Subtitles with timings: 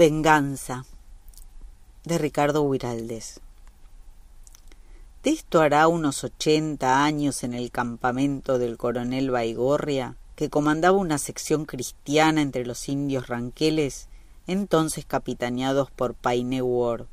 [0.00, 0.86] Venganza
[2.04, 3.38] de Ricardo Huiraldes.
[5.22, 11.18] De esto hará unos ochenta años en el campamento del coronel Baigorria, que comandaba una
[11.18, 14.08] sección cristiana entre los indios ranqueles,
[14.46, 17.04] entonces capitaneados por Paine Ward.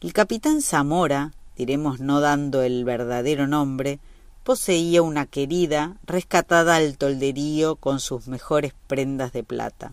[0.00, 4.00] El capitán Zamora, diremos no dando el verdadero nombre,
[4.42, 9.92] poseía una querida rescatada al tolderío con sus mejores prendas de plata.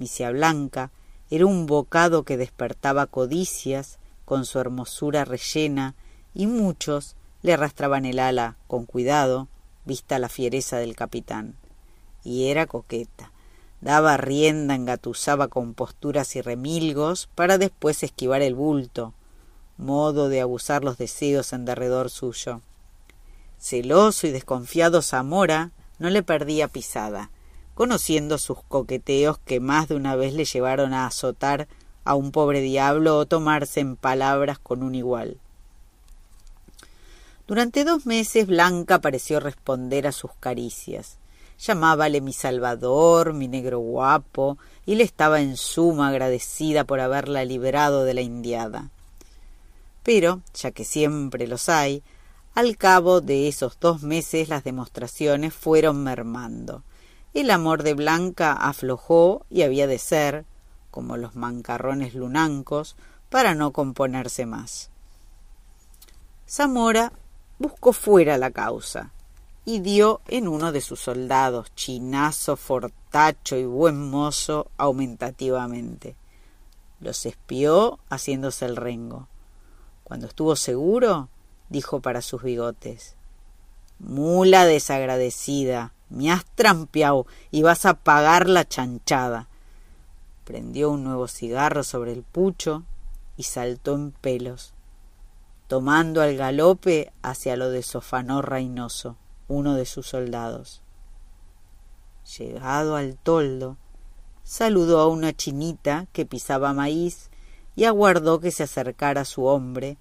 [0.00, 0.90] Misia Blanca
[1.28, 5.94] era un bocado que despertaba codicias con su hermosura rellena
[6.34, 9.48] y muchos le arrastraban el ala con cuidado,
[9.84, 11.54] vista la fiereza del capitán.
[12.24, 13.30] Y era coqueta.
[13.82, 19.12] Daba rienda, engatusaba con posturas y remilgos para después esquivar el bulto,
[19.76, 22.62] modo de abusar los deseos en derredor suyo.
[23.58, 27.30] Celoso y desconfiado Zamora no le perdía pisada,
[27.80, 31.66] conociendo sus coqueteos que más de una vez le llevaron a azotar
[32.04, 35.38] a un pobre diablo o tomarse en palabras con un igual.
[37.46, 41.16] Durante dos meses Blanca pareció responder a sus caricias.
[41.58, 48.04] Llamábale mi salvador, mi negro guapo, y le estaba en suma agradecida por haberla librado
[48.04, 48.90] de la indiada.
[50.02, 52.02] Pero, ya que siempre los hay,
[52.54, 56.82] al cabo de esos dos meses las demostraciones fueron mermando.
[57.32, 60.44] El amor de Blanca aflojó y había de ser,
[60.90, 62.96] como los mancarrones lunancos,
[63.28, 64.90] para no componerse más.
[66.48, 67.12] Zamora
[67.58, 69.12] buscó fuera la causa
[69.64, 76.16] y dio en uno de sus soldados, chinazo, fortacho y buen mozo, aumentativamente.
[76.98, 79.28] Los espió haciéndose el rengo.
[80.02, 81.28] Cuando estuvo seguro,
[81.68, 83.14] dijo para sus bigotes
[84.00, 89.48] Mula desagradecida, me has trampeado y vas a pagar la chanchada.
[90.44, 92.84] Prendió un nuevo cigarro sobre el pucho
[93.36, 94.74] y saltó en pelos,
[95.68, 99.16] tomando al galope hacia lo de Sofanor Reynoso,
[99.48, 100.82] uno de sus soldados.
[102.38, 103.76] Llegado al toldo,
[104.42, 107.30] saludó a una chinita que pisaba maíz
[107.76, 109.96] y aguardó que se acercara su hombre,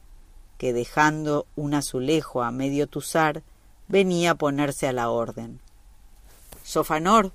[0.58, 3.44] que dejando un azulejo a medio tuzar,
[3.88, 5.62] venía a ponerse a la orden.
[6.70, 7.32] Sofanor,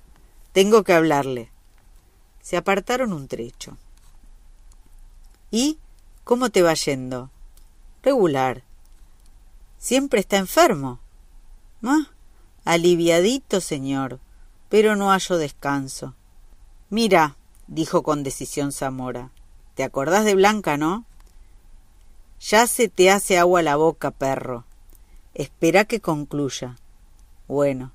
[0.53, 1.49] tengo que hablarle.
[2.41, 3.75] Se apartaron un trecho.
[5.51, 5.77] ¿Y
[6.23, 7.29] cómo te va yendo?
[8.01, 8.63] Regular.
[9.77, 11.01] Siempre está enfermo.
[11.83, 12.07] ¿Ah?
[12.63, 14.21] Aliviadito, señor,
[14.69, 16.15] pero no hallo descanso.
[16.89, 17.35] Mira,
[17.67, 19.31] dijo con decisión Zamora,
[19.73, 21.03] ¿te acordás de Blanca, no?
[22.39, 24.63] Ya se te hace agua la boca, perro.
[25.33, 26.77] Espera que concluya.
[27.49, 27.91] Bueno,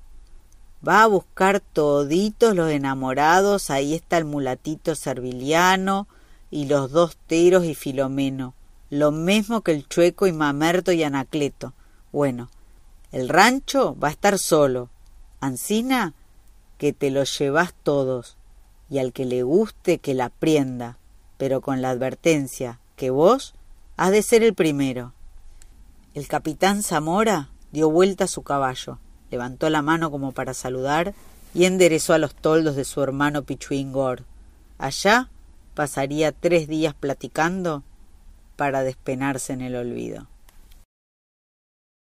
[0.87, 6.07] Va a buscar toditos los enamorados, ahí está el mulatito serviliano
[6.49, 8.55] y los dos teros y Filomeno,
[8.89, 11.73] lo mismo que el chueco y mamerto y anacleto.
[12.11, 12.49] Bueno,
[13.11, 14.89] el rancho va a estar solo.
[15.39, 16.15] Ancina,
[16.79, 18.37] que te lo llevas todos,
[18.89, 20.97] y al que le guste que la prienda,
[21.37, 23.53] pero con la advertencia que vos
[23.97, 25.13] has de ser el primero.
[26.15, 28.97] El capitán Zamora dio vuelta a su caballo
[29.31, 31.13] levantó la mano como para saludar
[31.53, 34.23] y enderezó a los toldos de su hermano Pichuingor.
[34.77, 35.29] Allá
[35.73, 37.83] pasaría tres días platicando
[38.55, 40.27] para despenarse en el olvido.